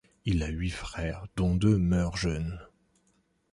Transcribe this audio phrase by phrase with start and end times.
[0.25, 2.59] Il a huit frères, dont deux meurent jeunes.